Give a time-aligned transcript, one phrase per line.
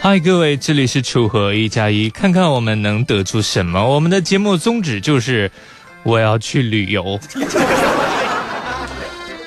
[0.00, 3.82] 嗨，各位，这里是楚河一加一，看看我们能得出什么。
[3.82, 5.50] 我们的节目宗旨就是，
[6.02, 7.18] 我要去旅游。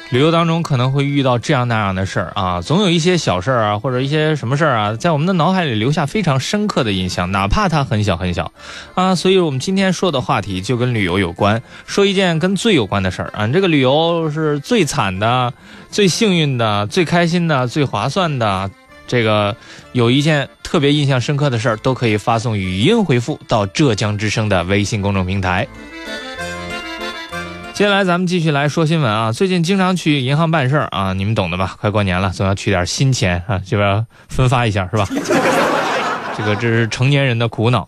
[0.09, 8.54] 旅游当中可能会遇到这样那样的事儿啊，总有一些小事儿啊，或者一些什么事儿啊，在我们的脑海里留下非常深刻的印象，哪怕它很小很小
[8.96, 9.15] 啊。
[9.15, 13.47] 所以我们今天说的话题就跟旅游有关，说一件跟最有关的事儿啊。
[13.47, 15.54] 这个旅游是最惨的、
[15.91, 18.71] 最幸运的、最开心的、最划算的。
[19.07, 19.55] 这个
[19.91, 25.68] 有一件特别印象深刻的事儿，都可以发送语音回复到浙江之声的微信公众平台。
[27.77, 31.75] 接下来咱们继续来说新闻啊，最近经常去银行办事儿啊，你们懂的吧？
[31.79, 35.05] 快过年了，总要取点新钱啊，这边分发一下是吧？
[36.35, 37.87] 这个这是成年人的苦恼。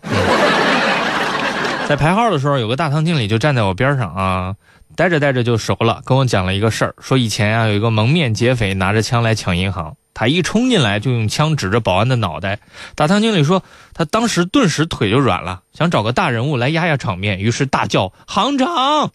[1.88, 4.54] 在排号的时候，有个大堂经理就站在我边上啊，
[4.94, 9.96] 待着待着就熟了，跟我讲了一个事儿，说以前啊有一个蒙面劫匪拿着枪来抢银行。
[10.14, 12.60] 他一冲进来就用枪指着保安的脑袋，
[12.94, 19.10] 大堂经理说他当时顿时腿就软了，想找个大人物来压压场面，于是大叫：“行长！”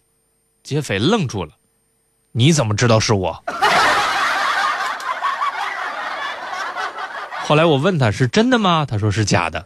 [0.66, 1.52] 劫匪愣住了，
[2.32, 3.40] 你怎么知道是我？
[7.46, 8.84] 后来我问他是真的吗？
[8.84, 9.64] 他说是假的。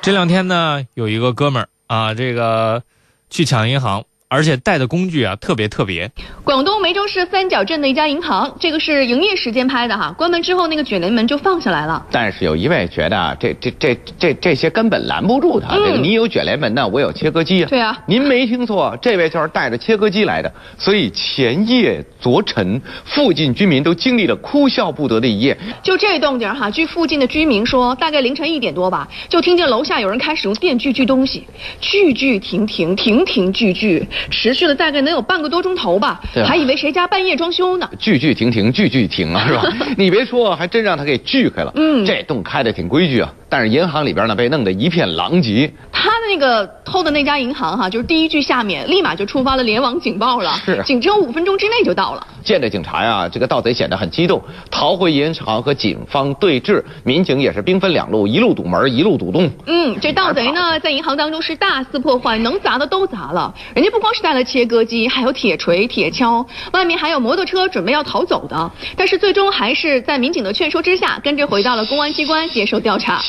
[0.00, 2.84] 这两天呢，有一个哥们儿啊，这个
[3.30, 4.04] 去抢银行。
[4.30, 6.10] 而且带的工具啊，特别特别。
[6.44, 12.04] 广东梅州市三角镇的一家银行，这个是营业时间拍的哈，关门之后那个卷帘门就放下来了。
[12.10, 15.74] 但是有一位觉得这这这这这些根本拦不住他。
[15.74, 17.68] 这个你有卷帘门呢，我有切割机啊。
[17.70, 20.52] 对啊，您没听错，这位就是带着切割机来的。
[20.76, 25.56] 所以前夜昨晨，附近居民都经历了哭笑不得的一夜。
[25.82, 31.46] 就这动静哈，据附近的居民说，大概凌晨一点多吧，就听见楼下有人开始用电锯锯东西，
[31.80, 34.06] 锯锯停停停停锯锯。
[34.30, 37.88] 持续了大概能有半个多钟头吧，还以为谁家半夜装修呢。
[37.98, 39.62] 句句停停，句句停啊，是吧？
[39.96, 41.72] 你别说，还真让他给锯开了。
[41.74, 43.32] 嗯，这洞开的挺规矩啊。
[43.50, 45.72] 但是银行里边呢，被弄得一片狼藉。
[46.00, 52.24] 他的那个偷的那家银行哈，就是第一句下面立马就触发了联网警报了，是，仅只有五分钟之内就到了。
[52.44, 59.50] 见着警察呀，这个盗贼显得很激动，逃回银行和警方对峙，民警也是兵分两路，一路堵门，一路堵洞。
[59.66, 63.52] 嗯，这盗贼呢， 在银行当中是大肆破坏，能砸的都砸了。
[63.74, 68.70] 人家不光是带了切割机，还有铁锤、铁锹，外面还有摩托车，准备要逃走的。
[68.96, 73.20] 但是最终还是在民警的劝说之下，跟着回到了公安机关接受调查。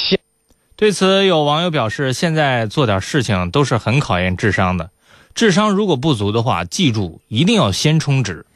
[0.79, 4.89] 对此，有网友表示：“现在做点事情都是很考验智商的，
[5.35, 8.45] 智商如果不足的话，记住一定要先充值。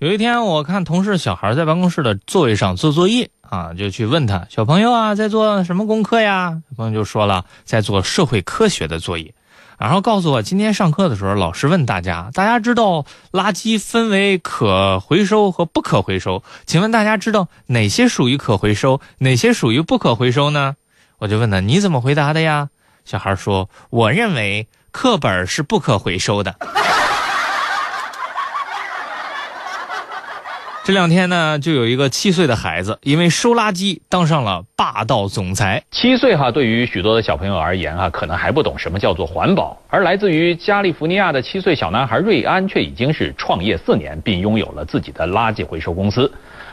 [0.00, 9.32] 有一天，我看同事小孩在办公室的座位上做作业啊，就去问他：“小朋友啊，在做什么功课呀？”小朋友就说了：“在做社会科学的作业。”
[9.78, 16.42] 然后告诉我，今天上课的时候，老师问大家：“大家知道垃圾分为可回收和不可回收？
[16.66, 20.76] 请问大家知道哪些属于可回收，哪些属于不可回收呢？”
[21.18, 22.68] 我就问他：“你怎么回答的呀？”
[23.04, 26.56] 小孩说：“我认为课本是不可回收的。”
[30.84, 35.82] 这两天呢，就有一个七岁的孩子，因为收垃圾当上了霸道总裁。
[35.90, 39.80] 七岁哈，对于许多的小朋友而言哈，可能还不懂什么叫做环保。
[39.88, 46.30] 而来自于加利福尼亚的七岁小男孩瑞安，却已经是创业四年，并拥有了自己的垃圾回收公司。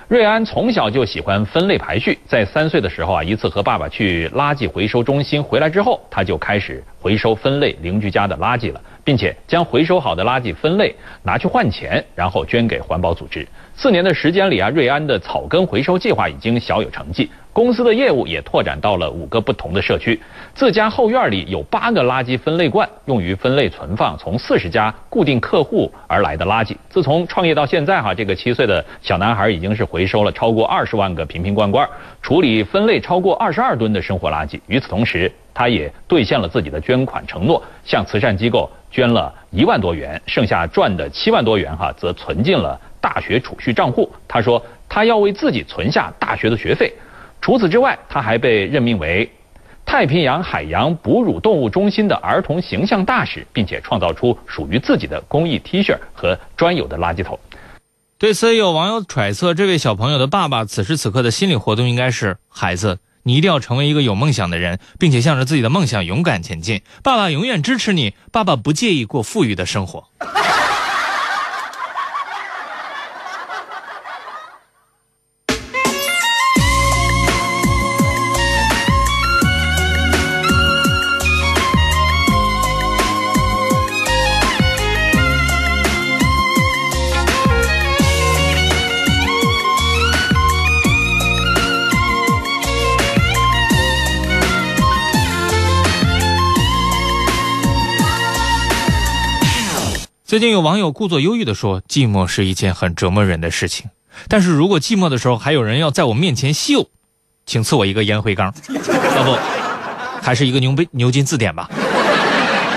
[0.09, 13.47] 瑞安从小就喜欢分类排序，在三岁的时候啊，一次和爸爸去垃圾回收中心回来之后，他就开始回收分类邻居家的垃圾了，并且将回收好的垃圾分类拿去换钱，然后捐给环保组织。
[13.73, 20.19] 四年的时间里啊，瑞安的草根回收计划已经小有成绩，公司的业务也拓展到了五个不同的社区。
[20.53, 26.75] 自家后院里有八个垃圾分类罐，用于分类存放从四十家固定客户而来的垃圾。
[26.89, 31.87] 自从创业到现在哈，这个七岁的小男孩已经是回收了超过二十万个瓶瓶罐罐，
[32.21, 34.59] 处理分类超过二十二吨的生活垃圾。
[34.67, 42.79] 与此同时，他也兑现了自己的捐款承诺，向慈善机构捐了一万多元，剩下赚的七万多元哈，则存进了。
[43.01, 46.93] 大学储蓄账户，他说他要为自己存下大学的学费。
[47.41, 49.27] 除此之外，他还被任命为
[49.83, 57.39] 太平洋海洋哺乳动物中心的儿童形象大使，并且创造出属于自己的公益 T 恤和专有的垃圾桶。
[58.19, 66.81] 对此，有网友揣测，这位小朋友的爸爸此时此刻的心理活动应该是：孩子，你一定要成为一个有梦想的人，并且向着自己的梦想勇敢前进。
[67.03, 70.09] 爸爸永远支持你，爸爸不介意过富裕的生活。
[100.31, 103.89] 最近有网友故作忧郁地说：“寂寞是一件很折磨人的事情，
[104.29, 106.87] 但是如果寂寞的时候还有人要在我面前秀，
[107.45, 109.37] 请赐我一个烟灰缸， 要不，
[110.21, 111.69] 还是一个牛背牛津字典吧。”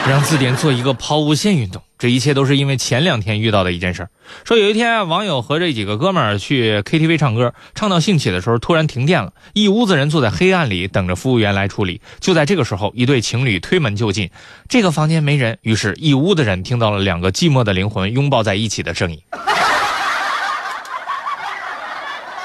[0.06, 4.06] 让字典做一个抛物线运动，这一切都是因为前两天遇到的一件事
[4.44, 12.02] 说有一天，网友和这几个哥们儿去 KTV 唱歌，唱到兴起的时候，突然停电了，一屋子人坐在黑暗里等着服务员来处理。
[12.20, 14.30] 就在这个时候，一对情侣推门就进，
[14.68, 19.18] 这个房间没人，于是，一屋的人听到了两个寂寞的灵魂拥抱在一起的声音。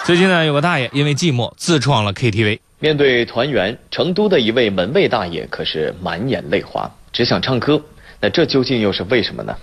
[0.05, 2.59] 最近呢，有个大爷因为寂寞自创了 KTV。
[2.79, 6.89] 面对团圆，成都的一位门卫大爷可是满眼泪花。
[7.11, 7.81] 只想唱歌，
[8.21, 9.55] 那这究竟又是为什么呢？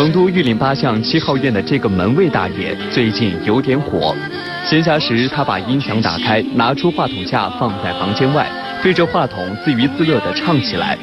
[0.00, 4.16] 成都玉林八巷七号院的这个门卫大爷最近有点火。
[4.64, 8.46] 闲暇时，他把音响打开，拿出话筒架放在房间外，
[8.82, 10.96] 对着话筒自娱自乐地唱起来。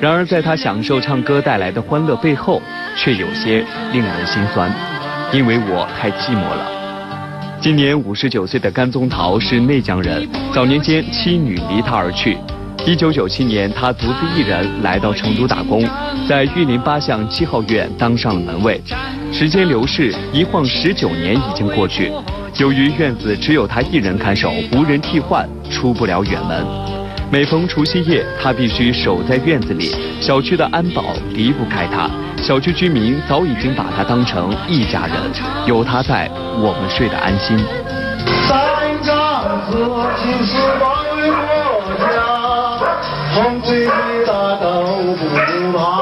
[0.00, 2.62] 然而，在他享受唱歌带来的欢乐背后，
[2.96, 4.72] 却有些令人心酸，
[5.34, 6.66] 因为我太寂寞了。
[7.60, 12.38] 今年五十九岁的甘宗桃是内江人，早年间妻女离他而去。
[12.86, 15.86] 一九九七年，他独自一人来到成都打工，
[16.28, 18.80] 在玉林八巷七号院当上了门卫。
[19.32, 22.10] 时间流逝，一晃十九年已经过去。
[22.56, 26.66] 由于院子只有他一人看守，无人替换，出不了远门。
[27.30, 29.94] 每逢除夕夜，他必须守在院子里。
[30.20, 32.10] 小区的安保离不开他，
[32.42, 35.14] 小区居民早已经把他当成一家人。
[35.64, 36.28] 有他在，
[36.58, 37.56] 我们睡得安心。
[38.48, 38.58] 三
[39.00, 39.12] 子，
[40.80, 42.29] 保卫国家，
[43.34, 43.88] 风吹雨
[44.26, 44.82] 打都
[45.14, 45.99] 不怕。